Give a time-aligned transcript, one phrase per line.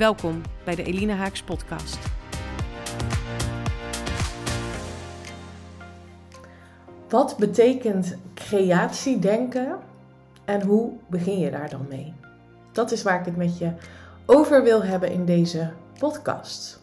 [0.00, 1.98] Welkom bij de Elina Haaks podcast.
[7.08, 9.78] Wat betekent creatiedenken
[10.44, 12.14] en hoe begin je daar dan mee?
[12.72, 13.72] Dat is waar ik het met je
[14.26, 16.82] over wil hebben in deze podcast.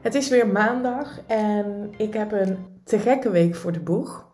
[0.00, 4.26] Het is weer maandag en ik heb een te gekke week voor de boeg.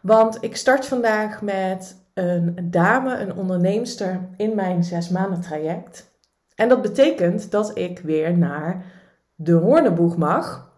[0.00, 6.11] Want ik start vandaag met een dame, een onderneemster in mijn zes maanden traject.
[6.54, 8.84] En dat betekent dat ik weer naar
[9.34, 10.70] de Hoorneboeg mag.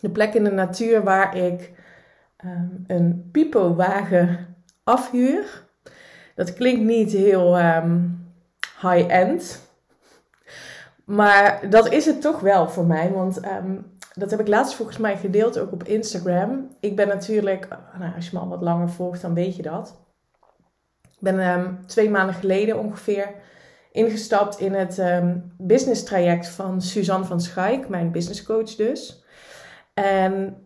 [0.00, 1.72] De plek in de natuur waar ik
[2.44, 5.64] um, een pipowagen afhuur.
[6.34, 8.24] Dat klinkt niet heel um,
[8.80, 9.62] high-end.
[11.04, 13.12] Maar dat is het toch wel voor mij.
[13.12, 16.68] Want um, dat heb ik laatst volgens mij gedeeld ook op Instagram.
[16.80, 20.02] Ik ben natuurlijk, nou, als je me al wat langer volgt, dan weet je dat.
[21.02, 23.28] Ik ben twee maanden geleden ongeveer
[23.94, 29.24] ingestapt in het um, business traject van Suzanne van Schaik, mijn business coach dus.
[29.94, 30.56] En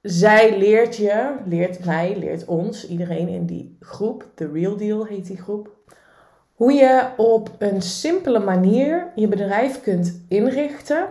[0.00, 5.26] zij leert je, leert mij, leert ons, iedereen in die groep, The Real Deal heet
[5.26, 5.70] die groep,
[6.54, 11.08] hoe je op een simpele manier je bedrijf kunt inrichten,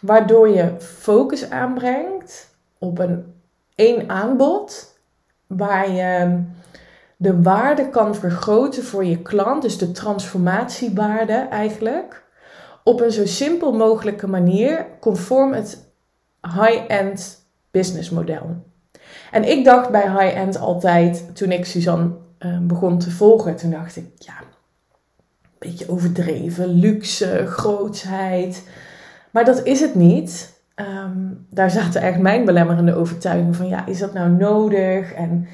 [0.00, 3.34] waardoor je focus aanbrengt op een
[3.74, 4.94] één aanbod,
[5.46, 6.40] waar je
[7.16, 12.24] de waarde kan vergroten voor je klant, dus de transformatiewaarde eigenlijk,
[12.84, 15.92] op een zo simpel mogelijke manier, conform het
[16.42, 18.56] high-end businessmodel.
[19.30, 23.96] En ik dacht bij high-end altijd, toen ik Suzanne uh, begon te volgen, toen dacht
[23.96, 24.34] ik, ja,
[25.42, 28.68] een beetje overdreven, luxe, grootsheid.
[29.30, 30.54] Maar dat is het niet.
[30.76, 35.12] Um, daar zaten echt mijn belemmerende overtuigingen van, ja, is dat nou nodig?
[35.12, 35.46] En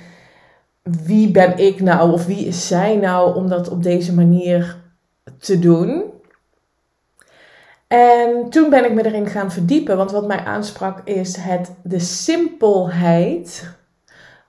[0.82, 4.76] wie ben ik nou of wie is zij nou om dat op deze manier
[5.38, 6.04] te doen?
[7.88, 11.98] En toen ben ik me erin gaan verdiepen, want wat mij aansprak is het, de
[11.98, 13.70] simpelheid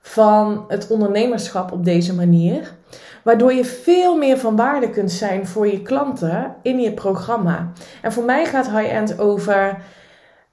[0.00, 2.74] van het ondernemerschap op deze manier.
[3.22, 7.72] Waardoor je veel meer van waarde kunt zijn voor je klanten in je programma.
[8.02, 9.82] En voor mij gaat high-end over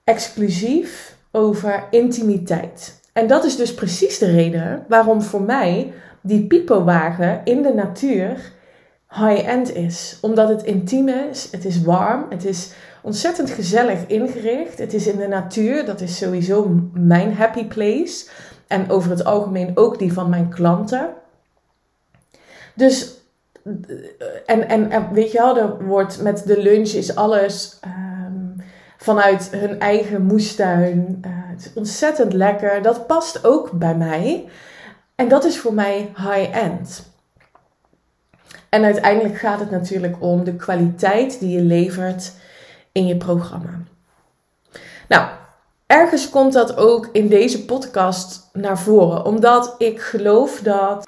[0.04, 3.01] exclusief, over intimiteit.
[3.14, 8.52] En dat is dus precies de reden waarom voor mij die pipowagen in de natuur
[9.10, 10.18] high-end is.
[10.22, 14.78] Omdat het intiem is, het is warm, het is ontzettend gezellig ingericht.
[14.78, 18.30] Het is in de natuur, dat is sowieso mijn happy place.
[18.68, 21.10] En over het algemeen ook die van mijn klanten.
[22.76, 23.14] Dus,
[24.46, 28.11] en, en, en weet je wel, er wordt met de lunch is alles um,
[29.02, 31.22] vanuit hun eigen moestuin.
[31.26, 32.82] Uh, het is ontzettend lekker.
[32.82, 34.50] Dat past ook bij mij.
[35.16, 37.10] En dat is voor mij high-end.
[38.70, 42.32] En uiteindelijk gaat het natuurlijk om de kwaliteit die je levert
[42.92, 43.70] in je programma.
[45.08, 45.30] Nou,
[45.86, 51.08] ergens komt dat ook in deze podcast naar voren, omdat ik geloof dat,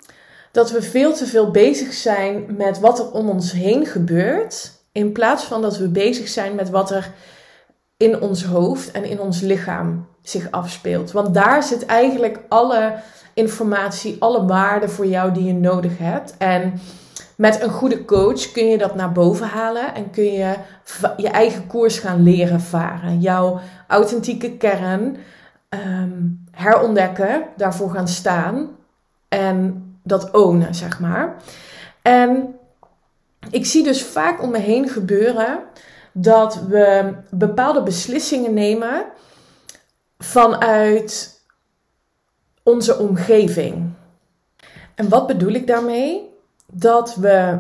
[0.52, 5.12] dat we veel te veel bezig zijn met wat er om ons heen gebeurt, in
[5.12, 7.12] plaats van dat we bezig zijn met wat er
[8.04, 11.12] in ons hoofd en in ons lichaam zich afspeelt.
[11.12, 12.94] Want daar zit eigenlijk alle
[13.34, 16.38] informatie, alle waarden voor jou die je nodig hebt.
[16.38, 16.80] En
[17.36, 20.54] met een goede coach kun je dat naar boven halen en kun je
[21.18, 23.20] je eigen koers gaan leren varen.
[23.20, 25.18] Jouw authentieke kern
[25.70, 28.70] um, herontdekken, daarvoor gaan staan
[29.30, 31.36] en dat ownen, zeg maar.
[32.02, 32.56] En
[33.50, 35.60] ik zie dus vaak om me heen gebeuren
[36.14, 39.06] dat we bepaalde beslissingen nemen
[40.18, 41.42] vanuit
[42.64, 43.92] onze omgeving.
[44.96, 46.32] En wat bedoel ik daarmee?
[46.66, 47.60] Dat we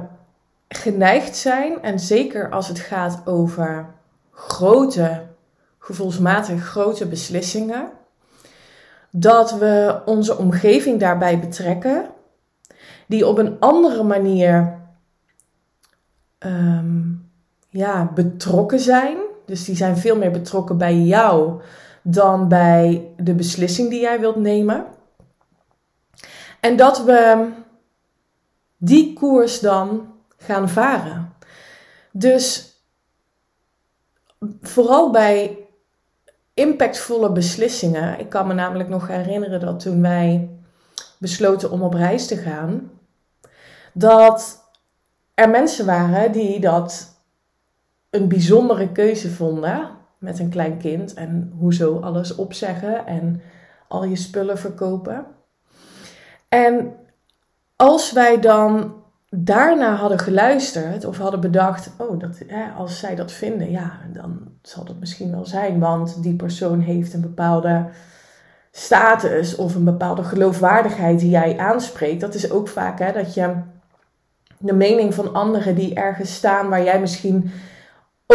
[0.67, 3.93] geneigd zijn, en zeker als het gaat over
[4.31, 5.25] grote,
[5.79, 7.89] gevoelsmatig grote beslissingen,
[9.09, 12.09] dat we onze omgeving daarbij betrekken,
[13.07, 14.79] die op een andere manier
[16.39, 17.12] um,
[17.73, 19.17] ja, betrokken zijn.
[19.45, 21.61] Dus die zijn veel meer betrokken bij jou
[22.01, 24.85] dan bij de beslissing die jij wilt nemen.
[26.59, 27.49] En dat we
[28.77, 31.33] die koers dan gaan varen.
[32.11, 32.73] Dus
[34.61, 35.57] vooral bij
[36.53, 38.19] impactvolle beslissingen.
[38.19, 40.49] Ik kan me namelijk nog herinneren dat toen wij
[41.17, 42.91] besloten om op reis te gaan,
[43.93, 44.63] dat
[45.33, 47.12] er mensen waren die dat
[48.13, 53.41] een bijzondere keuze vonden met een klein kind en hoezo alles opzeggen en
[53.87, 55.25] al je spullen verkopen.
[56.49, 56.93] En
[57.75, 58.93] als wij dan
[59.29, 64.39] daarna hadden geluisterd of hadden bedacht, oh, dat, hè, als zij dat vinden, ja, dan
[64.61, 67.89] zal dat misschien wel zijn, want die persoon heeft een bepaalde
[68.71, 72.21] status of een bepaalde geloofwaardigheid die jij aanspreekt.
[72.21, 73.53] Dat is ook vaak hè, dat je
[74.57, 77.51] de mening van anderen die ergens staan waar jij misschien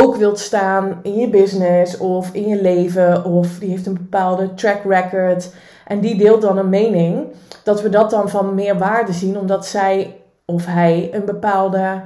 [0.00, 4.54] ook wilt staan in je business of in je leven of die heeft een bepaalde
[4.54, 5.50] track record
[5.86, 7.26] en die deelt dan een mening,
[7.64, 12.02] dat we dat dan van meer waarde zien omdat zij of hij een bepaalde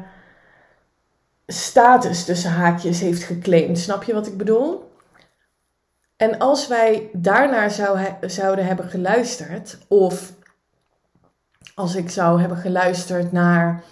[1.47, 3.79] status tussen haakjes heeft geclaimd.
[3.79, 4.91] Snap je wat ik bedoel?
[6.17, 10.33] En als wij daarnaar zou zouden hebben geluisterd, of
[11.75, 13.83] als ik zou hebben geluisterd naar,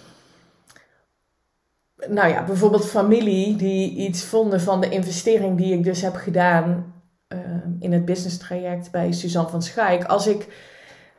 [2.09, 6.93] nou ja, bijvoorbeeld familie die iets vonden van de investering die ik dus heb gedaan
[7.27, 7.39] uh,
[7.79, 10.03] in het business traject bij Suzanne van Schaik.
[10.03, 10.47] Als ik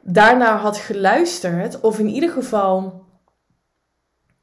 [0.00, 3.04] daarnaar had geluisterd, of in ieder geval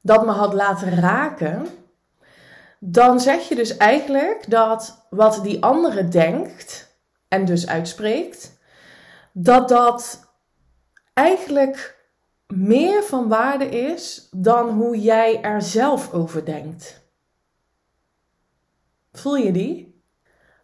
[0.02, 1.68] dat me had laten raken,
[2.80, 6.98] dan zeg je dus eigenlijk dat wat die andere denkt
[7.28, 8.58] en dus uitspreekt,
[9.32, 10.28] dat dat
[11.14, 11.99] eigenlijk
[12.54, 17.02] meer van waarde is dan hoe jij er zelf over denkt.
[19.12, 20.02] Voel je die?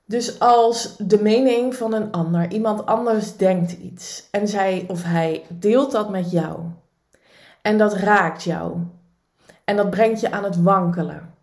[0.05, 5.45] Dus als de mening van een ander, iemand anders denkt iets en zij of hij
[5.49, 6.59] deelt dat met jou
[7.61, 8.77] en dat raakt jou
[9.63, 11.33] en dat brengt je aan het wankelen.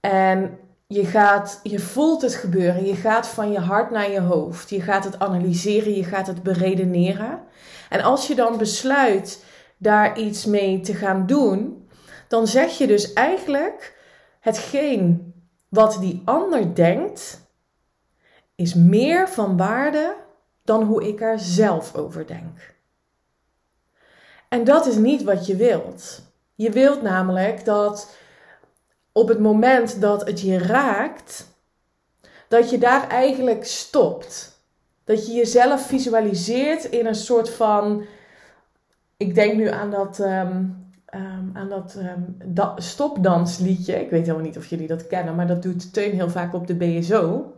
[0.00, 2.86] En je, gaat, je voelt het gebeuren.
[2.86, 4.70] Je gaat van je hart naar je hoofd.
[4.70, 5.94] Je gaat het analyseren.
[5.94, 7.40] Je gaat het beredeneren.
[7.88, 9.44] En als je dan besluit
[9.80, 11.88] daar iets mee te gaan doen,
[12.28, 13.98] dan zeg je dus eigenlijk
[14.40, 15.34] hetgeen
[15.68, 17.40] wat die ander denkt,
[18.54, 20.16] is meer van waarde
[20.62, 22.74] dan hoe ik er zelf over denk.
[24.48, 26.22] En dat is niet wat je wilt.
[26.54, 28.16] Je wilt namelijk dat
[29.12, 31.46] op het moment dat het je raakt,
[32.48, 34.58] dat je daar eigenlijk stopt.
[35.04, 38.04] Dat je jezelf visualiseert in een soort van.
[39.20, 40.28] Ik denk nu aan dat, um,
[41.14, 44.00] um, aan dat, um, stopdansliedje.
[44.00, 46.66] Ik weet helemaal niet of jullie dat kennen, maar dat doet Teun heel vaak op
[46.66, 47.52] de BSO.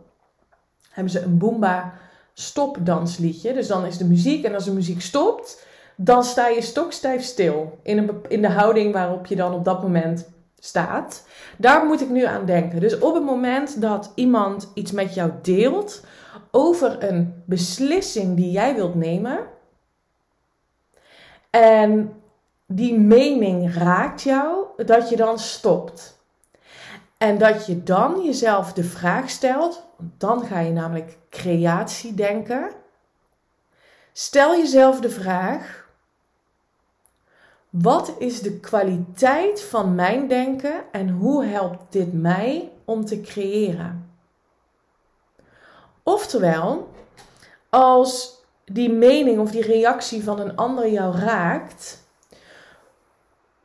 [0.89, 1.93] Hebben ze een Boomba
[2.33, 3.53] stopdansliedje.
[3.53, 7.79] Dus dan is de muziek en als de muziek stopt, dan sta je stokstijf stil
[7.83, 11.27] in, een, in de houding waarop je dan op dat moment staat.
[11.57, 12.79] Daar moet ik nu aan denken.
[12.79, 16.03] Dus op het moment dat iemand iets met jou deelt
[16.51, 19.39] over een beslissing die jij wilt nemen
[21.53, 22.21] en
[22.65, 26.21] die mening raakt jou, dat je dan stopt.
[27.17, 32.71] En dat je dan jezelf de vraag stelt, dan ga je namelijk creatie denken.
[34.11, 35.87] Stel jezelf de vraag:
[37.69, 44.11] wat is de kwaliteit van mijn denken en hoe helpt dit mij om te creëren?
[46.03, 46.89] Oftewel,
[47.69, 52.01] als die mening of die reactie van een ander jou raakt,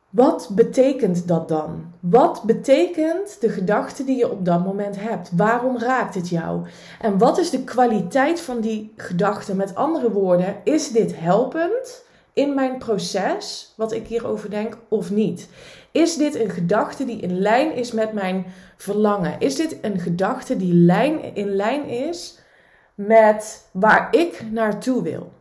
[0.09, 1.93] wat betekent dat dan?
[1.99, 5.29] Wat betekent de gedachte die je op dat moment hebt?
[5.35, 6.67] Waarom raakt het jou?
[7.01, 9.55] En wat is de kwaliteit van die gedachte?
[9.55, 12.07] Met andere woorden, is dit helpend?
[12.39, 15.49] in mijn proces, wat ik hierover denk, of niet?
[15.91, 18.45] Is dit een gedachte die in lijn is met mijn
[18.77, 19.39] verlangen?
[19.39, 22.38] Is dit een gedachte die lijn, in lijn is
[23.05, 25.31] met waar ik naartoe wil?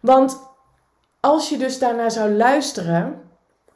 [0.00, 0.40] Want
[1.20, 3.20] als je dus daarnaar zou luisteren,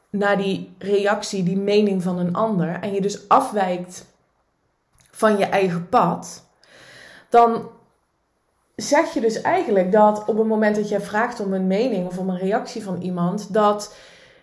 [0.09, 4.05] naar die reactie, die mening van een ander, en je dus afwijkt
[5.11, 6.45] van je eigen pad,
[7.29, 7.69] dan
[8.75, 12.17] zeg je dus eigenlijk dat op het moment dat jij vraagt om een mening of
[12.17, 13.95] om een reactie van iemand, dat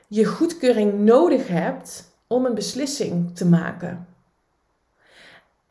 [0.09, 4.14] je goedkeuring nodig hebt om een beslissing te maken.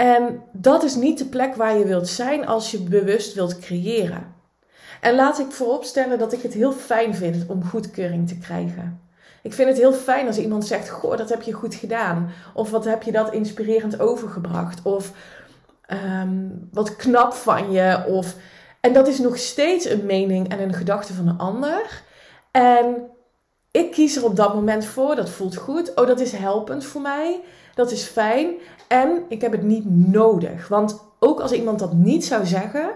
[0.08, 4.36] En dat is niet de plek waar je wilt zijn als je bewust wilt creëren.
[5.02, 9.02] En laat ik vooropstellen dat ik het heel fijn vind om goedkeuring te krijgen.
[9.42, 12.32] Ik vind het heel fijn als iemand zegt: Goh, dat heb je goed gedaan.
[12.54, 14.82] Of wat heb je dat inspirerend overgebracht.
[14.82, 15.12] Of
[15.86, 18.04] Ehm, wat knap van je.
[18.08, 18.36] Of,
[18.80, 22.04] en dat is nog steeds een mening en een gedachte van een ander.
[22.52, 23.10] En
[23.72, 25.96] ik kies er op dat moment voor, dat voelt goed.
[25.96, 27.42] Oh, dat is helpend voor mij.
[27.74, 28.56] Dat is fijn.
[28.88, 30.68] En ik heb het niet nodig.
[30.68, 32.92] Want ook als iemand dat niet zou zeggen,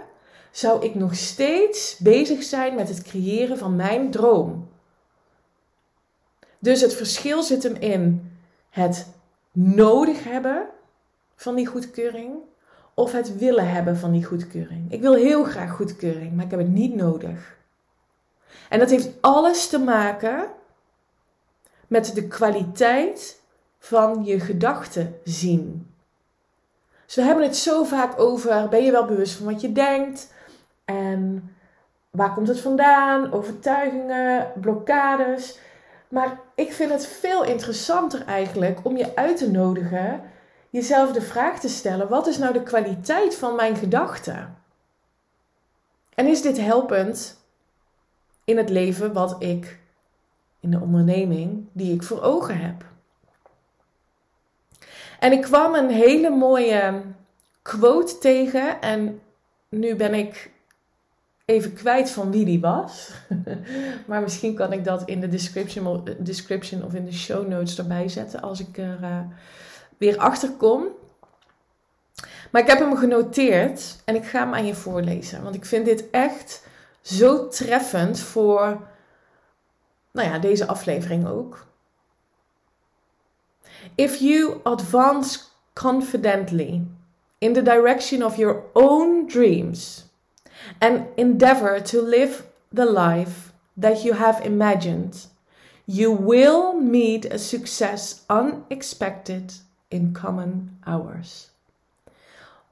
[0.51, 4.69] zou ik nog steeds bezig zijn met het creëren van mijn droom.
[6.59, 8.31] Dus het verschil zit hem in
[8.69, 9.07] het
[9.51, 10.67] nodig hebben
[11.35, 12.35] van die goedkeuring
[12.93, 14.91] of het willen hebben van die goedkeuring.
[14.91, 17.57] Ik wil heel graag goedkeuring, maar ik heb het niet nodig.
[18.69, 20.47] En dat heeft alles te maken
[21.87, 23.36] met de kwaliteit
[23.87, 25.91] van je gedachten zien.
[27.05, 30.33] Dus we hebben het zo vaak over: ben je wel bewust van wat je denkt?
[30.85, 31.51] En
[32.09, 33.31] waar komt het vandaan?
[33.31, 35.59] Overtuigingen, blokkades.
[36.09, 40.21] Maar ik vind het veel interessanter eigenlijk om je uit te nodigen
[40.69, 44.57] jezelf de vraag te stellen: wat is nou de kwaliteit van mijn gedachten?
[46.13, 47.41] En is dit helpend
[48.43, 49.79] in het leven wat ik
[50.59, 52.95] in de onderneming die ik voor ogen heb?
[55.19, 57.01] En ik kwam een hele mooie
[57.61, 59.21] quote tegen en
[59.69, 60.51] nu ben ik
[61.45, 63.11] even kwijt van wie die was.
[64.07, 68.07] maar misschien kan ik dat in de description, description of in de show notes erbij
[68.07, 69.19] zetten als ik er uh,
[69.97, 70.85] weer achter kom.
[72.51, 75.43] Maar ik heb hem genoteerd en ik ga hem aan je voorlezen.
[75.43, 76.63] Want ik vind dit echt
[77.01, 78.87] zo treffend voor
[80.11, 81.65] nou ja, deze aflevering ook.
[83.97, 86.81] If you advance confidently
[87.39, 90.05] in the direction of your own dreams
[90.81, 95.27] and endeavor to live the life that you have imagined,
[95.85, 99.53] you will meet a success unexpected
[99.89, 101.49] in common hours.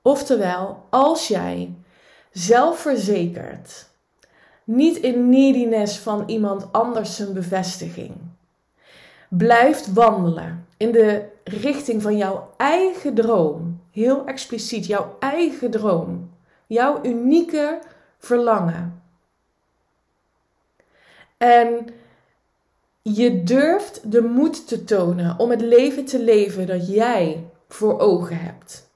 [0.02, 1.74] Oftewel, als jij
[2.32, 3.90] zelfverzekerd,
[4.64, 8.16] niet in neediness van iemand anders zijn bevestiging,
[9.30, 16.32] blijft wandelen in de richting van jouw eigen droom, heel expliciet jouw eigen droom,
[16.68, 17.80] jouw unieke
[18.18, 19.04] verlangen.
[21.38, 21.88] En
[23.02, 28.38] je durft de moed te tonen om het leven te leven dat jij voor ogen
[28.38, 28.90] hebt.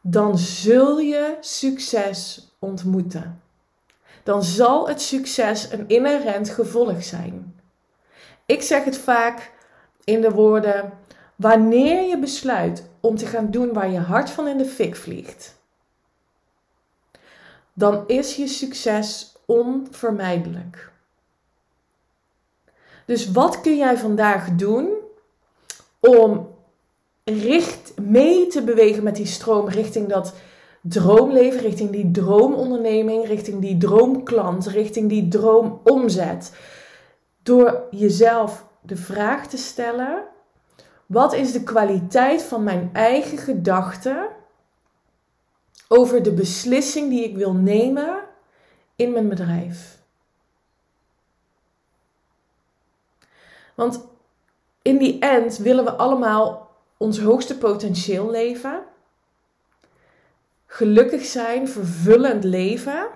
[0.00, 3.42] Dan zul je succes ontmoeten.
[4.22, 7.60] Dan zal het succes een inherent gevolg zijn.
[8.46, 9.53] Ik zeg het vaak
[10.04, 10.92] in de woorden:
[11.36, 15.56] wanneer je besluit om te gaan doen waar je hart van in de fik vliegt,
[17.72, 20.92] dan is je succes onvermijdelijk.
[23.06, 24.88] Dus wat kun jij vandaag doen
[26.00, 26.48] om
[27.24, 30.34] richt, mee te bewegen met die stroom richting dat
[30.80, 36.52] droomleven, richting die droomonderneming, richting die droomklant, richting die droomomzet?
[37.42, 40.24] Door jezelf de vraag te stellen:
[41.06, 44.28] wat is de kwaliteit van mijn eigen gedachten
[45.88, 48.22] over de beslissing die ik wil nemen
[48.96, 49.98] in mijn bedrijf?
[53.74, 54.06] Want
[54.82, 58.82] in die end willen we allemaal ons hoogste potentieel leven.
[60.66, 63.08] Gelukkig zijn, vervullend leven,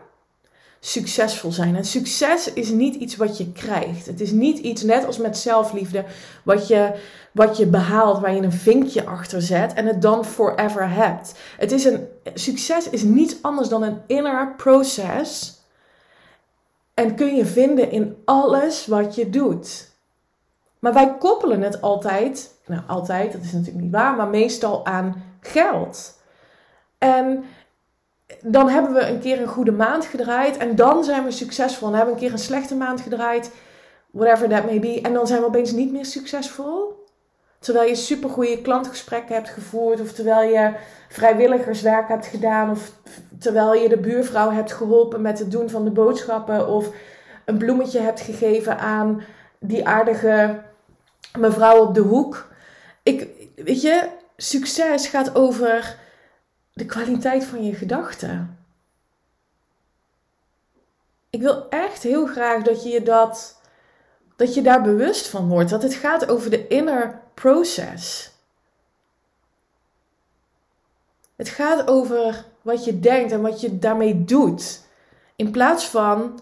[0.80, 1.76] succesvol zijn.
[1.76, 4.06] En succes is niet iets wat je krijgt.
[4.06, 6.04] Het is niet iets, net als met zelfliefde,
[6.44, 6.94] wat je,
[7.32, 11.34] wat je behaalt, waar je een vinkje achter zet en het dan forever hebt.
[11.58, 15.56] Het is een, succes is niets anders dan een inner process.
[16.94, 19.90] En kun je vinden in alles wat je doet.
[20.78, 25.22] Maar wij koppelen het altijd, nou altijd, dat is natuurlijk niet waar, maar meestal aan
[25.40, 26.18] geld.
[26.98, 27.44] En
[28.42, 31.88] dan hebben we een keer een goede maand gedraaid en dan zijn we succesvol.
[31.88, 33.50] Dan hebben we een keer een slechte maand gedraaid,
[34.10, 37.06] whatever that may be, en dan zijn we opeens niet meer succesvol.
[37.58, 40.72] Terwijl je supergoeie klantgesprekken hebt gevoerd, of terwijl je
[41.08, 42.92] vrijwilligerswerk hebt gedaan, of
[43.38, 46.90] terwijl je de buurvrouw hebt geholpen met het doen van de boodschappen, of
[47.44, 49.22] een bloemetje hebt gegeven aan
[49.60, 50.62] die aardige
[51.38, 52.48] mevrouw op de hoek.
[53.02, 55.96] Ik, weet je, succes gaat over
[56.78, 58.58] de kwaliteit van je gedachten.
[61.30, 63.60] Ik wil echt heel graag dat je dat,
[64.36, 65.70] dat je daar bewust van wordt.
[65.70, 68.30] Dat het gaat over de inner process.
[71.36, 74.82] Het gaat over wat je denkt en wat je daarmee doet.
[75.36, 76.40] In plaats van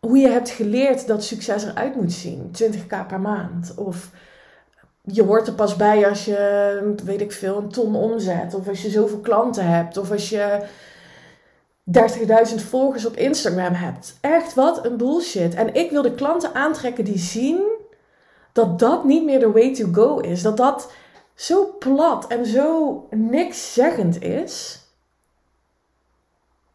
[0.00, 2.50] hoe je hebt geleerd dat succes eruit moet zien.
[2.62, 3.74] 20k per maand.
[3.74, 4.10] Of
[5.02, 8.54] je hoort er pas bij als je, weet ik veel, een ton omzet.
[8.54, 9.96] Of als je zoveel klanten hebt.
[9.96, 10.66] Of als je
[11.84, 14.16] 30.000 volgers op Instagram hebt.
[14.20, 15.54] Echt, wat een bullshit.
[15.54, 17.62] En ik wil de klanten aantrekken die zien
[18.52, 20.42] dat dat niet meer de way to go is.
[20.42, 20.92] Dat dat
[21.34, 24.80] zo plat en zo niks zeggend is.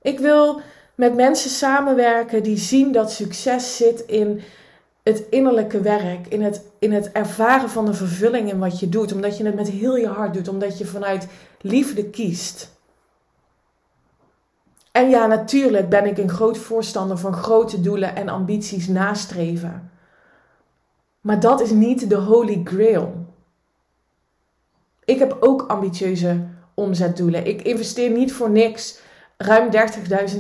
[0.01, 0.61] Ik wil
[0.95, 4.41] met mensen samenwerken die zien dat succes zit in
[5.07, 9.13] het innerlijke werk, in het, in het ervaren van de vervulling in wat je doet,
[9.13, 11.27] omdat je het met heel je hart doet, omdat je vanuit
[11.61, 12.75] liefde kiest.
[14.91, 19.91] En ja, natuurlijk ben ik een groot voorstander van grote doelen en ambities nastreven.
[21.21, 23.25] Maar dat is niet de holy grail.
[25.05, 27.45] Ik heb ook ambitieuze omzetdoelen.
[27.45, 28.99] Ik investeer niet voor niks
[29.37, 29.69] ruim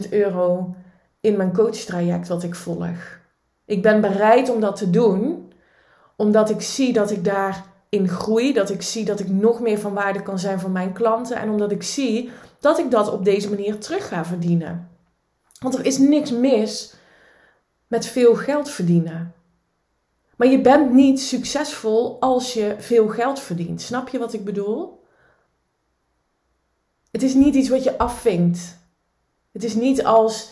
[0.03, 0.75] 30.000 euro
[1.19, 3.16] in mijn coachtraject wat ik volg.
[3.67, 5.51] Ik ben bereid om dat te doen,
[6.15, 9.93] omdat ik zie dat ik daarin groei, dat ik zie dat ik nog meer van
[9.93, 13.49] waarde kan zijn voor mijn klanten en omdat ik zie dat ik dat op deze
[13.49, 14.89] manier terug ga verdienen.
[15.59, 16.93] Want er is niks mis
[17.87, 19.33] met veel geld verdienen.
[20.35, 23.81] Maar je bent niet succesvol als je veel geld verdient.
[23.81, 25.03] Snap je wat ik bedoel?
[27.11, 28.77] Het is niet iets wat je afvinkt.
[29.51, 30.51] Het is niet als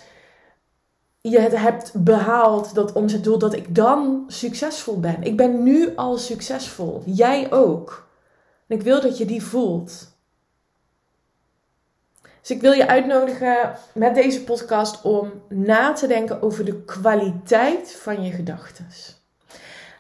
[1.30, 5.24] je hebt behaald, dat omzetdoel, dat ik dan succesvol ben.
[5.24, 7.02] Ik ben nu al succesvol.
[7.06, 8.08] Jij ook.
[8.68, 10.14] En ik wil dat je die voelt.
[12.42, 17.96] Dus ik wil je uitnodigen met deze podcast om na te denken over de kwaliteit
[18.02, 18.88] van je gedachten.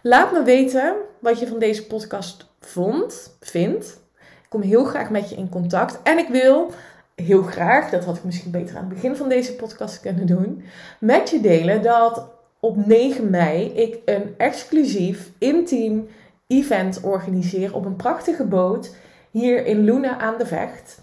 [0.02, 4.00] Laat me weten wat je van deze podcast vond, vindt.
[4.18, 6.00] Ik kom heel graag met je in contact.
[6.04, 6.72] En ik wil
[7.16, 10.64] heel graag, dat had ik misschien beter aan het begin van deze podcast kunnen doen,
[11.00, 12.28] met je delen dat
[12.60, 16.08] op 9 mei ik een exclusief, intiem
[16.48, 18.96] event organiseer op een prachtige boot
[19.32, 21.00] hier in Luna aan de Vecht.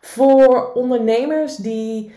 [0.00, 2.12] Voor ondernemers die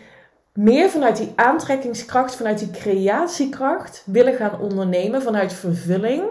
[0.52, 6.22] meer vanuit die aantrekkingskracht, vanuit die creatiekracht willen gaan ondernemen, vanuit vervulling.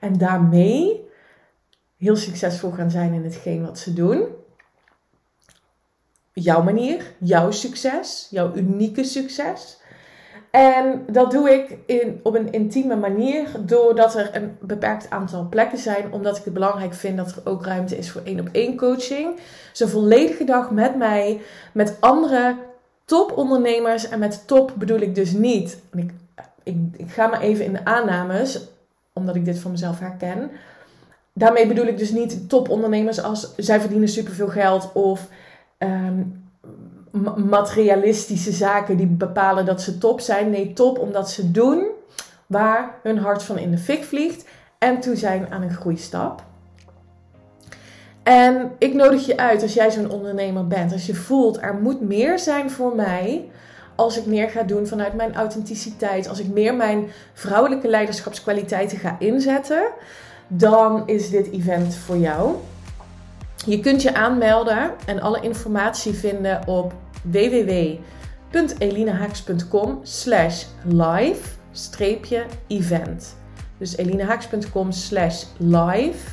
[0.00, 1.08] En daarmee
[1.96, 4.26] heel succesvol gaan zijn in hetgeen wat ze doen
[6.34, 9.78] jouw manier, jouw succes, jouw unieke succes.
[10.50, 15.78] En dat doe ik in, op een intieme manier doordat er een beperkt aantal plekken
[15.78, 18.76] zijn, omdat ik het belangrijk vind dat er ook ruimte is voor één op één
[18.76, 19.36] coaching.
[19.70, 21.40] Dus een volledige dag met mij,
[21.72, 22.56] met andere
[23.04, 24.08] topondernemers.
[24.08, 26.10] En met top bedoel ik dus niet, ik,
[26.62, 28.60] ik, ik ga maar even in de aannames,
[29.12, 30.50] omdat ik dit van mezelf herken.
[31.32, 35.28] Daarmee bedoel ik dus niet topondernemers als zij verdienen superveel geld of
[35.78, 36.22] Ehm,
[37.48, 40.50] materialistische zaken die bepalen dat ze top zijn.
[40.50, 41.86] Nee, top omdat ze doen
[42.46, 44.44] waar hun hart van in de fik vliegt
[44.78, 46.44] en toe zijn aan een groeistap.
[48.22, 52.00] En ik nodig je uit als jij zo'n ondernemer bent, als je voelt er moet
[52.00, 53.48] meer zijn voor mij,
[53.94, 59.16] als ik meer ga doen vanuit mijn authenticiteit, als ik meer mijn vrouwelijke leiderschapskwaliteiten ga
[59.18, 59.82] inzetten,
[60.46, 62.54] dan is dit event voor jou.
[63.66, 71.40] Je kunt je aanmelden en alle informatie vinden op www.elinehaaks.com slash live
[72.66, 73.36] event.
[73.78, 76.28] Dus elinehaaks.com slash live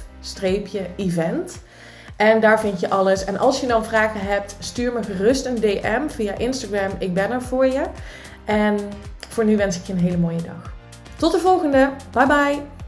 [0.96, 1.62] event.
[2.16, 3.24] En daar vind je alles.
[3.24, 6.92] En als je dan vragen hebt, stuur me gerust een DM via Instagram.
[7.00, 7.84] Ik ben er voor je.
[8.46, 8.78] En
[9.30, 10.74] voor nu wens ik je een hele mooie dag.
[11.16, 11.90] Tot de volgende.
[12.12, 12.81] Bye bye.